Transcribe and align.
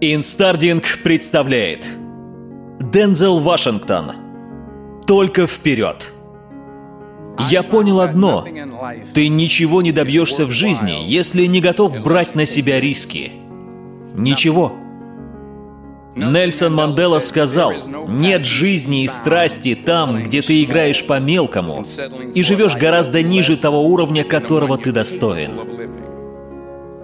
Инстардинг 0.00 0.84
представляет 1.02 1.84
Дензел 2.78 3.40
Вашингтон. 3.40 4.12
Только 5.08 5.48
вперед. 5.48 6.12
Я 7.50 7.64
понял 7.64 7.98
одно. 7.98 8.46
Ты 9.12 9.26
ничего 9.26 9.82
не 9.82 9.90
добьешься 9.90 10.46
в 10.46 10.52
жизни, 10.52 11.02
если 11.04 11.46
не 11.46 11.60
готов 11.60 12.00
брать 12.00 12.36
на 12.36 12.46
себя 12.46 12.78
риски. 12.80 13.32
Ничего. 14.14 14.72
Нельсон 16.14 16.76
Мандела 16.76 17.18
сказал, 17.18 17.72
нет 18.06 18.44
жизни 18.44 19.02
и 19.02 19.08
страсти 19.08 19.74
там, 19.74 20.22
где 20.22 20.42
ты 20.42 20.62
играешь 20.62 21.04
по-мелкому 21.04 21.84
и 22.34 22.42
живешь 22.44 22.76
гораздо 22.76 23.24
ниже 23.24 23.56
того 23.56 23.82
уровня, 23.82 24.22
которого 24.22 24.78
ты 24.78 24.92
достоин. 24.92 25.58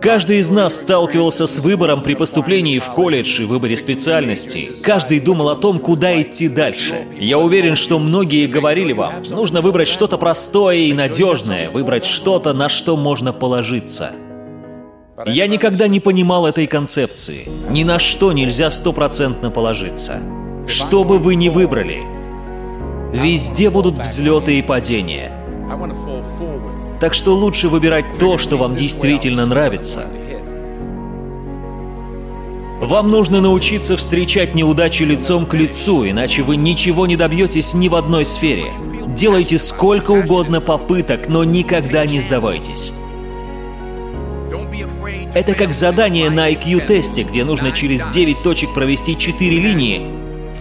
Каждый 0.05 0.41
из 0.41 0.51
нас 0.51 0.77
сталкивался 0.77 1.47
с 1.47 1.61
выбором 1.61 2.03
при 2.03 2.13
поступлении 2.13 2.79
в 2.79 2.91
колледж 2.91 3.41
и 3.41 3.47
выборе 3.47 3.75
специальности. 3.75 4.71
Каждый 4.83 5.19
думал 5.19 5.49
о 5.49 5.57
том, 5.57 5.79
куда 5.79 6.21
идти 6.21 6.51
дальше. 6.51 7.07
Я 7.19 7.39
уверен, 7.39 7.75
что 7.75 7.99
многие 7.99 8.47
говорили 8.47 8.93
вам, 8.93 9.23
нужно 9.31 9.63
выбрать 9.63 9.89
что-то 9.89 10.19
простое 10.19 10.77
и 10.77 10.93
надежное, 10.93 11.71
выбрать 11.71 12.05
что-то, 12.05 12.53
на 12.53 12.69
что 12.69 12.99
можно 12.99 13.33
положиться. 13.33 14.13
Я 15.25 15.47
никогда 15.47 15.89
не 15.89 16.01
понимал 16.01 16.45
этой 16.45 16.67
концепции. 16.67 17.49
Ни 17.71 17.83
на 17.83 17.99
что 17.99 18.35
нельзя 18.35 18.71
стопроцентно 18.71 19.51
положиться. 19.51 20.21
Что 20.67 21.05
бы 21.05 21.19
вы 21.19 21.35
ни 21.35 21.49
выбрали, 21.49 22.03
везде 23.11 23.71
будут 23.71 23.99
взлеты 24.01 24.59
и 24.59 24.63
падения. 24.63 25.33
Так 27.05 27.13
что 27.13 27.35
лучше 27.35 27.69
выбирать 27.69 28.17
то, 28.19 28.39
что 28.39 28.57
вам 28.57 28.75
действительно 28.75 29.45
нравится. 29.45 30.07
Вам 32.81 33.11
нужно 33.11 33.43
научиться 33.43 33.99
встречать 33.99 34.55
неудачи 34.55 35.03
лицом 35.03 35.45
к 35.45 35.53
лицу, 35.53 36.09
иначе 36.09 36.41
вы 36.41 36.57
ничего 36.57 37.07
не 37.07 37.17
добьетесь 37.17 37.75
ни 37.75 37.89
в 37.89 37.95
одной 37.95 38.25
сфере. 38.25 38.73
Делайте 39.09 39.59
сколько 39.59 40.13
угодно 40.13 40.63
попыток, 40.63 41.29
но 41.29 41.45
никогда 41.45 42.07
не 42.07 42.21
сдавайтесь. 42.21 42.95
Это 45.35 45.53
как 45.53 45.75
задание 45.75 46.31
на 46.31 46.51
IQ-тесте, 46.51 47.25
где 47.25 47.45
нужно 47.45 47.73
через 47.73 48.07
9 48.07 48.43
точек 48.43 48.73
провести 48.73 49.15
4 49.19 49.59
линии, 49.59 50.11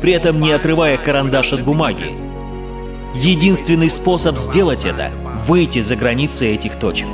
при 0.01 0.11
этом 0.11 0.41
не 0.41 0.51
отрывая 0.51 0.97
карандаш 0.97 1.53
от 1.53 1.63
бумаги. 1.63 2.32
Единственный 3.15 3.89
способ 3.89 4.37
сделать 4.37 4.85
это— 4.85 5.11
выйти 5.47 5.79
за 5.79 5.95
границы 5.95 6.47
этих 6.47 6.77
точек. 6.77 7.07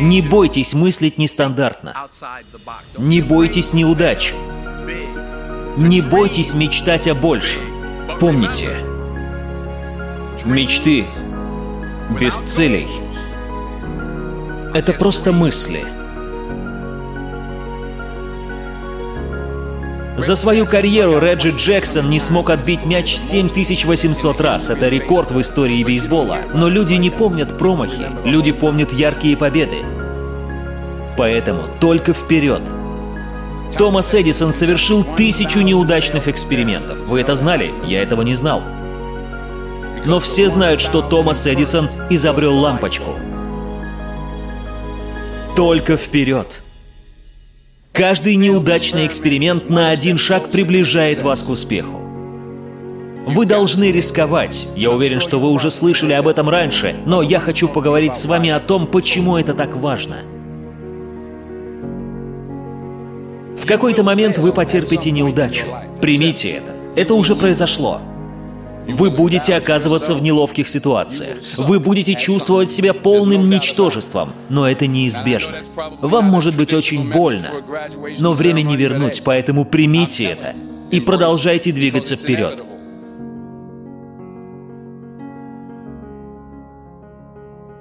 Не 0.00 0.20
бойтесь 0.20 0.74
мыслить 0.74 1.16
нестандартно. 1.18 1.94
Не 2.98 3.20
бойтесь 3.20 3.72
неудач. 3.72 4.32
Не 5.76 6.00
бойтесь 6.00 6.54
мечтать 6.54 7.06
о 7.06 7.14
большем. 7.14 7.62
Помните, 8.18 8.68
мечты 10.44 11.04
без 12.18 12.36
целей— 12.38 12.88
это 14.74 14.92
просто 14.92 15.32
мысли— 15.32 15.84
За 20.20 20.36
свою 20.36 20.66
карьеру 20.66 21.18
Реджи 21.18 21.48
Джексон 21.48 22.10
не 22.10 22.18
смог 22.18 22.50
отбить 22.50 22.84
мяч 22.84 23.16
7800 23.16 24.38
раз. 24.42 24.68
Это 24.68 24.86
рекорд 24.90 25.30
в 25.30 25.40
истории 25.40 25.82
бейсбола. 25.82 26.40
Но 26.52 26.68
люди 26.68 26.92
не 26.92 27.08
помнят 27.08 27.56
промахи, 27.56 28.06
люди 28.26 28.52
помнят 28.52 28.92
яркие 28.92 29.34
победы. 29.38 29.78
Поэтому 31.16 31.62
только 31.80 32.12
вперед. 32.12 32.60
Томас 33.78 34.14
Эдисон 34.14 34.52
совершил 34.52 35.04
тысячу 35.04 35.62
неудачных 35.62 36.28
экспериментов. 36.28 36.98
Вы 37.06 37.22
это 37.22 37.34
знали? 37.34 37.72
Я 37.86 38.02
этого 38.02 38.20
не 38.20 38.34
знал. 38.34 38.62
Но 40.04 40.20
все 40.20 40.50
знают, 40.50 40.82
что 40.82 41.00
Томас 41.00 41.46
Эдисон 41.46 41.88
изобрел 42.10 42.58
лампочку. 42.58 43.14
Только 45.56 45.96
вперед. 45.96 46.60
Каждый 47.92 48.36
неудачный 48.36 49.04
эксперимент 49.06 49.68
на 49.68 49.90
один 49.90 50.16
шаг 50.16 50.50
приближает 50.50 51.22
вас 51.22 51.42
к 51.42 51.50
успеху. 51.50 52.00
Вы 53.26 53.46
должны 53.46 53.90
рисковать. 53.90 54.68
Я 54.76 54.90
уверен, 54.92 55.20
что 55.20 55.40
вы 55.40 55.50
уже 55.50 55.70
слышали 55.70 56.12
об 56.12 56.28
этом 56.28 56.48
раньше, 56.48 56.94
но 57.04 57.20
я 57.20 57.40
хочу 57.40 57.68
поговорить 57.68 58.16
с 58.16 58.24
вами 58.26 58.50
о 58.50 58.60
том, 58.60 58.86
почему 58.86 59.36
это 59.36 59.54
так 59.54 59.76
важно. 59.76 60.18
В 63.58 63.66
какой-то 63.66 64.04
момент 64.04 64.38
вы 64.38 64.52
потерпите 64.52 65.10
неудачу. 65.10 65.66
Примите 66.00 66.50
это. 66.50 66.74
Это 66.96 67.14
уже 67.14 67.36
произошло. 67.36 68.00
Вы 68.92 69.10
будете 69.10 69.54
оказываться 69.54 70.14
в 70.14 70.22
неловких 70.22 70.68
ситуациях. 70.68 71.38
Вы 71.56 71.80
будете 71.80 72.14
чувствовать 72.14 72.70
себя 72.70 72.94
полным 72.94 73.48
ничтожеством, 73.48 74.32
но 74.48 74.68
это 74.68 74.86
неизбежно. 74.86 75.56
Вам 76.00 76.24
может 76.26 76.56
быть 76.56 76.72
очень 76.72 77.10
больно, 77.10 77.50
но 78.18 78.32
время 78.32 78.62
не 78.62 78.76
вернуть, 78.76 79.22
поэтому 79.24 79.64
примите 79.64 80.24
это 80.24 80.54
и 80.90 81.00
продолжайте 81.00 81.72
двигаться 81.72 82.16
вперед. 82.16 82.64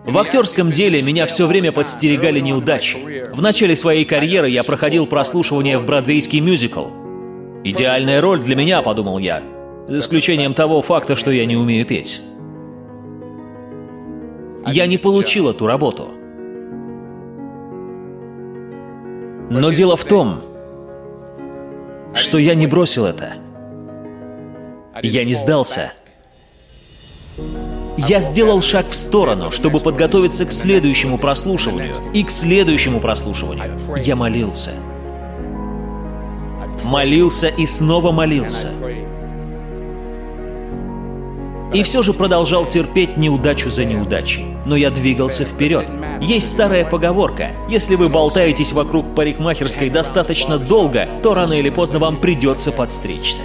В 0.06 0.18
актерском 0.18 0.72
деле 0.72 1.04
меня 1.04 1.28
все 1.28 1.46
время 1.46 1.72
подстерегали 1.72 2.40
неудачи. 2.40 2.98
В 3.32 3.42
начале 3.42 3.76
своей 3.76 4.06
карьеры 4.06 4.50
я 4.50 4.64
проходил 4.64 5.06
прослушивание 5.06 5.78
в 5.78 5.86
бродвейский 5.86 6.40
мюзикл. 6.40 6.88
«Идеальная 7.64 8.20
роль 8.22 8.42
для 8.42 8.56
меня»,— 8.56 8.82
подумал 8.84 9.20
я 9.20 9.44
за 9.90 10.00
исключением 10.00 10.54
того 10.54 10.82
факта, 10.82 11.16
что 11.16 11.32
я 11.32 11.46
не 11.46 11.58
умею 11.58 11.86
петь. 11.86 12.22
Я 14.68 14.86
не 14.86 14.98
получил 14.98 15.50
эту 15.50 15.66
работу. 15.66 16.10
Но 19.50 19.72
дело 19.72 19.98
в 19.98 20.06
том, 20.06 20.42
что 22.14 22.38
я 22.38 22.54
не 22.54 22.68
бросил 22.68 23.06
это. 23.06 23.34
Я 25.02 25.26
не 25.26 25.34
сдался. 25.34 25.94
Я 27.98 28.22
сделал 28.22 28.62
шаг 28.62 28.90
в 28.90 28.96
сторону, 28.96 29.50
чтобы 29.50 29.80
подготовиться 29.80 30.46
к 30.46 30.52
следующему 30.52 31.18
прослушиванию. 31.18 31.96
И 32.14 32.24
к 32.24 32.30
следующему 32.30 33.00
прослушиванию. 33.00 33.76
Я 33.98 34.16
молился. 34.16 34.72
Молился 36.84 37.48
и 37.48 37.66
снова 37.66 38.12
молился 38.12 38.70
и 41.74 41.84
все 41.84 42.02
же 42.02 42.14
продолжал 42.14 42.68
терпеть 42.68 43.18
неудачу 43.18 43.70
за 43.70 43.86
неудачей. 43.86 44.46
Но 44.66 44.76
я 44.76 44.90
двигался 44.90 45.44
вперед. 45.44 45.88
Есть 46.22 46.50
старая 46.50 46.86
поговорка. 46.86 47.52
Если 47.70 47.96
вы 47.96 48.10
болтаетесь 48.10 48.74
вокруг 48.74 49.14
парикмахерской 49.16 49.90
достаточно 49.90 50.58
долго, 50.58 51.08
то 51.24 51.34
рано 51.34 51.54
или 51.54 51.70
поздно 51.70 52.00
вам 52.00 52.18
придется 52.18 52.72
подстричься. 52.72 53.42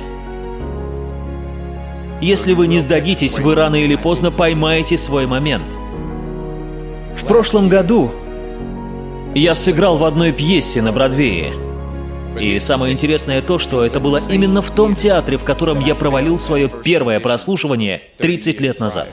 Если 2.20 2.54
вы 2.54 2.66
не 2.66 2.78
сдадитесь, 2.80 3.38
вы 3.38 3.54
рано 3.54 3.76
или 3.76 3.96
поздно 3.96 4.30
поймаете 4.30 4.96
свой 4.96 5.26
момент. 5.26 5.78
В 7.14 7.24
прошлом 7.26 7.68
году 7.68 8.10
я 9.34 9.54
сыграл 9.54 9.98
в 9.98 10.04
одной 10.04 10.32
пьесе 10.32 10.80
на 10.80 10.92
Бродвее– 10.92 11.52
и 12.38 12.58
самое 12.58 12.92
интересное 12.92 13.40
то, 13.42 13.58
что 13.58 13.84
это 13.84 14.00
было 14.00 14.20
именно 14.28 14.60
в 14.60 14.70
том 14.70 14.94
театре, 14.94 15.36
в 15.36 15.44
котором 15.44 15.80
я 15.80 15.94
провалил 15.94 16.38
свое 16.38 16.68
первое 16.68 17.20
прослушивание 17.20 18.02
30 18.18 18.60
лет 18.60 18.80
назад. 18.80 19.08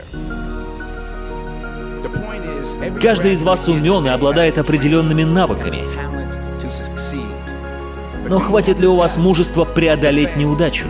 Каждый 3.02 3.34
из 3.34 3.44
вас 3.44 3.68
умен 3.68 4.06
и 4.06 4.10
обладает 4.10 4.58
определенными 4.58 5.24
навыками. 5.24 5.84
Но 8.28 8.40
хватит 8.40 8.80
ли 8.80 8.88
у 8.88 8.96
вас 8.96 9.18
мужества 9.18 9.66
преодолеть 9.66 10.36
неудачу? 10.36 10.88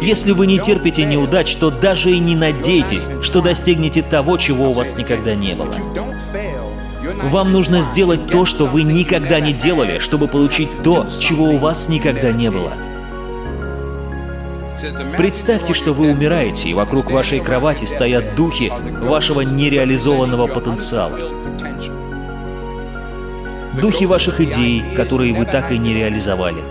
Если 0.00 0.32
вы 0.32 0.46
не 0.46 0.58
терпите 0.58 1.04
неудач, 1.04 1.54
то 1.56 1.70
даже 1.70 2.12
и 2.12 2.18
не 2.18 2.36
надейтесь, 2.36 3.08
что 3.22 3.40
достигнете 3.40 4.02
того, 4.02 4.36
чего 4.36 4.70
у 4.70 4.72
вас 4.72 4.96
никогда 4.96 5.34
не 5.34 5.54
было. 5.54 5.74
Вам 7.22 7.52
нужно 7.52 7.80
сделать 7.80 8.26
то, 8.26 8.44
что 8.44 8.66
вы 8.66 8.82
никогда 8.82 9.40
не 9.40 9.52
делали, 9.52 9.98
чтобы 9.98 10.28
получить 10.28 10.82
то, 10.82 11.06
чего 11.20 11.50
у 11.50 11.58
вас 11.58 11.88
никогда 11.88 12.32
не 12.32 12.50
было. 12.50 12.72
Представьте, 15.16 15.72
что 15.72 15.92
вы 15.92 16.10
умираете, 16.10 16.68
и 16.68 16.74
вокруг 16.74 17.10
вашей 17.10 17.40
кровати 17.40 17.84
стоят 17.84 18.34
духи 18.34 18.72
вашего 19.02 19.40
нереализованного 19.40 20.48
потенциала. 20.48 21.18
Духи 23.80 24.06
ваших 24.06 24.40
идей, 24.40 24.82
которые 24.94 25.34
вы 25.34 25.44
так 25.44 25.72
и 25.72 25.78
не 25.78 25.94
реализовали. 25.94 26.62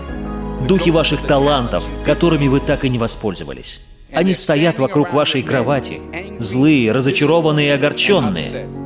Духи 0.68 0.90
ваших 0.90 1.22
талантов, 1.22 1.84
которыми 2.04 2.48
вы 2.48 2.60
так 2.60 2.84
и 2.84 2.88
не 2.88 2.98
воспользовались. 2.98 3.84
Они 4.12 4.32
стоят 4.32 4.78
вокруг 4.78 5.12
вашей 5.12 5.42
кровати, 5.42 6.00
злые, 6.38 6.92
разочарованные 6.92 7.68
и 7.68 7.70
огорченные. 7.70 8.85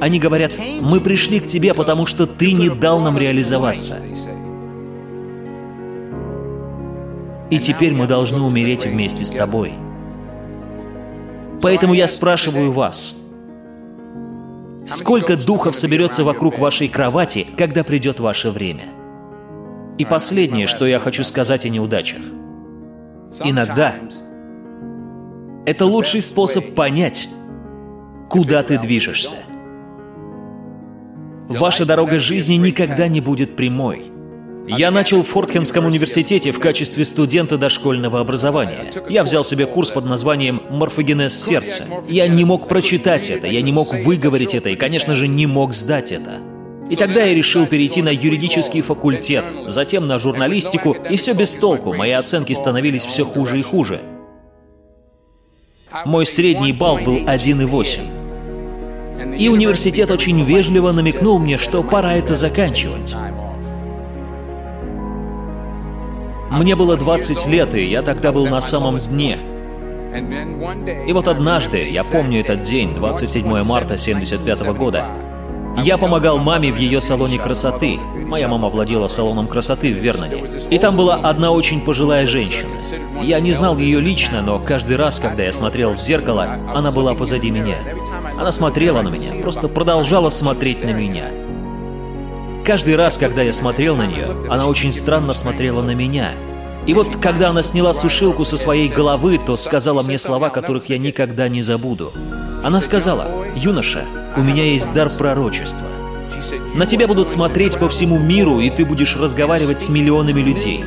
Они 0.00 0.18
говорят, 0.18 0.52
мы 0.80 1.00
пришли 1.00 1.40
к 1.40 1.46
тебе, 1.46 1.74
потому 1.74 2.06
что 2.06 2.26
ты 2.26 2.52
не 2.52 2.68
дал 2.68 3.00
нам 3.00 3.18
реализоваться. 3.18 3.98
И 7.50 7.58
теперь 7.58 7.92
мы 7.92 8.06
должны 8.06 8.40
умереть 8.40 8.86
вместе 8.86 9.24
с 9.24 9.30
тобой. 9.30 9.72
Поэтому 11.62 11.94
я 11.94 12.06
спрашиваю 12.06 12.72
вас, 12.72 13.16
сколько 14.84 15.36
духов 15.36 15.76
соберется 15.76 16.24
вокруг 16.24 16.58
вашей 16.58 16.88
кровати, 16.88 17.46
когда 17.56 17.82
придет 17.84 18.20
ваше 18.20 18.50
время? 18.50 18.84
И 19.98 20.04
последнее, 20.04 20.66
что 20.66 20.86
я 20.86 21.00
хочу 21.00 21.24
сказать 21.24 21.64
о 21.64 21.68
неудачах. 21.68 22.20
Иногда 23.42 23.94
это 25.64 25.86
лучший 25.86 26.20
способ 26.20 26.74
понять, 26.74 27.28
куда 28.28 28.62
ты 28.62 28.78
движешься. 28.78 29.36
Ваша 31.48 31.84
дорога 31.84 32.18
жизни 32.18 32.54
никогда 32.54 33.06
не 33.08 33.20
будет 33.20 33.54
прямой. 33.54 34.06
Я 34.68 34.90
начал 34.90 35.22
в 35.22 35.28
Фортхемском 35.28 35.86
университете 35.86 36.50
в 36.50 36.58
качестве 36.58 37.04
студента 37.04 37.56
дошкольного 37.56 38.18
образования. 38.18 38.90
Я 39.08 39.22
взял 39.22 39.44
себе 39.44 39.64
курс 39.66 39.92
под 39.92 40.06
названием 40.06 40.60
«Морфогенез 40.70 41.40
сердца». 41.40 41.84
Я 42.08 42.26
не 42.26 42.44
мог 42.44 42.66
прочитать 42.66 43.30
это, 43.30 43.46
я 43.46 43.62
не 43.62 43.70
мог 43.70 43.94
выговорить 43.94 44.56
это 44.56 44.70
и, 44.70 44.74
конечно 44.74 45.14
же, 45.14 45.28
не 45.28 45.46
мог 45.46 45.72
сдать 45.72 46.10
это. 46.10 46.40
И 46.90 46.96
тогда 46.96 47.22
я 47.22 47.34
решил 47.34 47.66
перейти 47.66 48.02
на 48.02 48.10
юридический 48.10 48.80
факультет, 48.80 49.44
затем 49.68 50.08
на 50.08 50.18
журналистику, 50.18 50.96
и 51.08 51.16
все 51.16 51.32
без 51.32 51.54
толку, 51.54 51.94
мои 51.94 52.10
оценки 52.10 52.52
становились 52.52 53.06
все 53.06 53.24
хуже 53.24 53.60
и 53.60 53.62
хуже. 53.62 54.00
Мой 56.04 56.26
средний 56.26 56.72
балл 56.72 56.98
был 56.98 57.18
1,8. 57.18 58.15
И 59.38 59.48
университет 59.48 60.10
очень 60.10 60.42
вежливо 60.42 60.92
намекнул 60.92 61.38
мне, 61.38 61.56
что 61.56 61.82
пора 61.82 62.14
это 62.14 62.34
заканчивать. 62.34 63.14
Мне 66.50 66.76
было 66.76 66.96
20 66.96 67.46
лет, 67.48 67.74
и 67.74 67.84
я 67.84 68.02
тогда 68.02 68.32
был 68.32 68.46
на 68.46 68.60
самом 68.60 68.98
дне. 68.98 69.38
И 71.06 71.12
вот 71.12 71.28
однажды, 71.28 71.88
я 71.88 72.04
помню 72.04 72.40
этот 72.40 72.62
день, 72.62 72.94
27 72.94 73.62
марта 73.64 73.96
75 73.96 74.62
года, 74.74 75.06
я 75.82 75.98
помогал 75.98 76.38
маме 76.38 76.72
в 76.72 76.76
ее 76.76 77.00
салоне 77.00 77.38
красоты. 77.38 77.98
Моя 77.98 78.48
мама 78.48 78.68
владела 78.68 79.08
салоном 79.08 79.46
красоты 79.46 79.92
в 79.92 79.98
Верноне. 79.98 80.42
И 80.70 80.78
там 80.78 80.96
была 80.96 81.16
одна 81.16 81.50
очень 81.50 81.82
пожилая 81.82 82.26
женщина. 82.26 82.70
Я 83.22 83.40
не 83.40 83.52
знал 83.52 83.76
ее 83.76 84.00
лично, 84.00 84.40
но 84.40 84.58
каждый 84.58 84.96
раз, 84.96 85.20
когда 85.20 85.42
я 85.42 85.52
смотрел 85.52 85.92
в 85.92 86.00
зеркало, 86.00 86.58
она 86.74 86.92
была 86.92 87.14
позади 87.14 87.50
меня. 87.50 87.76
Она 88.38 88.52
смотрела 88.52 89.02
на 89.02 89.08
меня, 89.08 89.40
просто 89.40 89.68
продолжала 89.68 90.28
смотреть 90.28 90.84
на 90.84 90.92
меня. 90.92 91.30
Каждый 92.64 92.96
раз, 92.96 93.16
когда 93.16 93.42
я 93.42 93.52
смотрел 93.52 93.96
на 93.96 94.06
нее, 94.06 94.36
она 94.50 94.66
очень 94.66 94.92
странно 94.92 95.32
смотрела 95.34 95.82
на 95.82 95.94
меня. 95.94 96.32
И 96.86 96.94
вот, 96.94 97.16
когда 97.16 97.50
она 97.50 97.62
сняла 97.62 97.94
сушилку 97.94 98.44
со 98.44 98.56
своей 98.58 98.88
головы, 98.88 99.38
то 99.38 99.56
сказала 99.56 100.02
мне 100.02 100.18
слова, 100.18 100.50
которых 100.50 100.88
я 100.88 100.98
никогда 100.98 101.48
не 101.48 101.62
забуду. 101.62 102.12
Она 102.62 102.80
сказала, 102.80 103.28
«Юноша, 103.56 104.04
у 104.36 104.42
меня 104.42 104.64
есть 104.64 104.92
дар 104.92 105.10
пророчества. 105.10 105.86
На 106.74 106.86
тебя 106.86 107.06
будут 107.06 107.28
смотреть 107.28 107.78
по 107.78 107.88
всему 107.88 108.18
миру, 108.18 108.60
и 108.60 108.68
ты 108.68 108.84
будешь 108.84 109.16
разговаривать 109.16 109.80
с 109.80 109.88
миллионами 109.88 110.40
людей. 110.40 110.84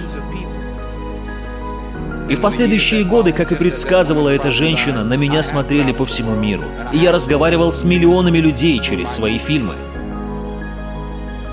И 2.29 2.35
в 2.35 2.41
последующие 2.41 3.03
годы, 3.03 3.31
как 3.31 3.51
и 3.51 3.55
предсказывала 3.55 4.29
эта 4.29 4.51
женщина, 4.51 5.03
на 5.03 5.15
меня 5.15 5.41
смотрели 5.41 5.91
по 5.91 6.05
всему 6.05 6.35
миру. 6.35 6.63
И 6.93 6.97
я 6.97 7.11
разговаривал 7.11 7.71
с 7.71 7.83
миллионами 7.83 8.37
людей 8.37 8.79
через 8.79 9.09
свои 9.09 9.39
фильмы. 9.39 9.73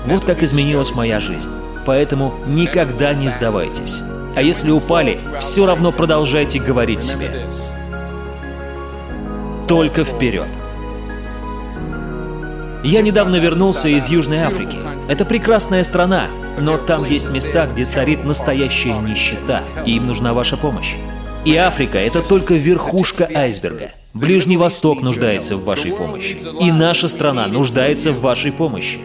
Вот 0.05 0.23
как 0.23 0.43
изменилась 0.43 0.93
моя 0.93 1.19
жизнь. 1.19 1.49
Поэтому 1.83 2.35
никогда 2.45 3.15
не 3.15 3.27
сдавайтесь. 3.27 4.01
А 4.35 4.41
если 4.43 4.69
упали, 4.69 5.19
все 5.39 5.65
равно 5.65 5.91
продолжайте 5.91 6.59
говорить 6.59 7.01
себе. 7.01 7.47
Только 9.67 10.03
вперед. 10.03 10.47
Я 12.83 13.01
недавно 13.01 13.37
вернулся 13.37 13.87
из 13.87 14.09
Южной 14.09 14.43
Африки. 14.43 14.77
Это 15.09 15.25
прекрасная 15.25 15.81
страна, 15.81 16.27
но 16.57 16.77
там 16.77 17.05
есть 17.05 17.29
места, 17.31 17.67
где 17.67 17.85
царит 17.85 18.23
настоящая 18.23 18.99
нищета, 18.99 19.63
и 19.85 19.95
им 19.95 20.07
нужна 20.07 20.33
ваша 20.33 20.57
помощь. 20.57 20.95
И 21.45 21.55
Африка— 21.55 21.97
это 21.99 22.21
только 22.21 22.55
верхушка 22.55 23.29
айсберга. 23.33 23.91
Ближний 24.13 24.57
Восток 24.57 25.01
нуждается 25.01 25.55
в 25.55 25.63
вашей 25.63 25.93
помощи. 25.93 26.37
И 26.59 26.71
наша 26.71 27.07
страна 27.07 27.47
нуждается 27.47 28.11
в 28.11 28.21
вашей 28.21 28.51
помощи. 28.51 28.99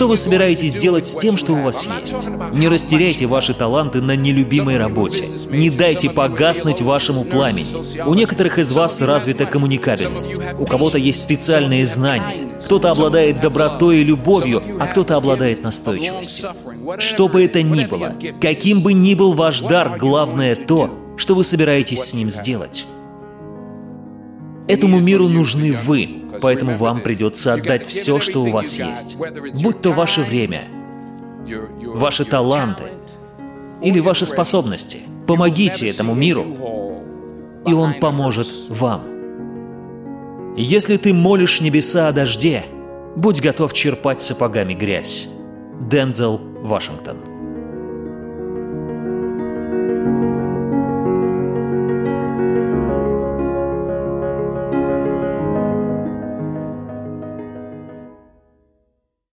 Что 0.00 0.08
вы 0.08 0.16
собираетесь 0.16 0.72
делать 0.72 1.06
с 1.06 1.14
тем, 1.14 1.36
что 1.36 1.52
у 1.52 1.62
вас 1.62 1.86
есть? 1.86 2.26
Не 2.54 2.68
растеряйте 2.68 3.26
ваши 3.26 3.52
таланты 3.52 4.00
на 4.00 4.16
нелюбимой 4.16 4.78
работе. 4.78 5.26
Не 5.50 5.68
дайте 5.68 6.08
погаснуть 6.08 6.80
вашему 6.80 7.24
пламени. 7.24 8.00
У 8.06 8.14
некоторых 8.14 8.58
из 8.58 8.72
вас 8.72 9.02
развита 9.02 9.44
коммуникабельность. 9.44 10.32
У 10.58 10.64
кого-то 10.64 10.96
есть 10.96 11.20
специальные 11.20 11.84
знания. 11.84 12.50
Кто-то 12.64 12.92
обладает 12.92 13.42
добротой 13.42 13.98
и 13.98 14.04
любовью, 14.04 14.62
а 14.80 14.86
кто-то 14.86 15.16
обладает 15.16 15.62
настойчивостью. 15.62 16.48
Что 16.96 17.28
бы 17.28 17.44
это 17.44 17.62
ни 17.62 17.84
было, 17.84 18.14
каким 18.40 18.80
бы 18.80 18.94
ни 18.94 19.12
был 19.14 19.34
ваш 19.34 19.60
дар, 19.60 19.98
главное 19.98 20.56
то, 20.56 21.12
что 21.18 21.34
вы 21.34 21.44
собираетесь 21.44 22.00
с 22.00 22.14
ним 22.14 22.30
сделать. 22.30 22.86
Этому 24.68 25.00
миру 25.00 25.28
нужны 25.28 25.72
вы, 25.72 26.20
Поэтому 26.40 26.76
вам 26.76 27.02
придется 27.02 27.54
отдать 27.54 27.84
все, 27.86 28.20
что 28.20 28.42
у 28.42 28.50
вас 28.50 28.78
есть. 28.78 29.16
Будь 29.62 29.80
то 29.80 29.92
ваше 29.92 30.22
время, 30.22 30.68
ваши 31.94 32.24
таланты 32.24 32.84
или 33.82 34.00
ваши 34.00 34.26
способности. 34.26 35.00
Помогите 35.26 35.88
этому 35.88 36.14
миру, 36.14 36.46
и 37.66 37.72
он 37.72 37.94
поможет 37.94 38.48
вам. 38.68 39.02
Если 40.56 40.96
ты 40.96 41.14
молишь 41.14 41.60
небеса 41.60 42.08
о 42.08 42.12
дожде, 42.12 42.64
будь 43.16 43.40
готов 43.40 43.72
черпать 43.72 44.20
сапогами 44.20 44.74
грязь. 44.74 45.28
Дензел 45.88 46.38
Вашингтон 46.62 47.29